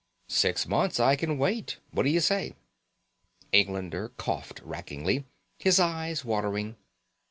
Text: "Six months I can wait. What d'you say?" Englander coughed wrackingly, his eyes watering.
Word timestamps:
"Six 0.29 0.65
months 0.67 0.99
I 0.99 1.15
can 1.15 1.37
wait. 1.37 1.77
What 1.91 2.07
d'you 2.07 2.21
say?" 2.21 2.55
Englander 3.51 4.09
coughed 4.17 4.59
wrackingly, 4.63 5.25
his 5.59 5.79
eyes 5.79 6.25
watering. 6.25 6.75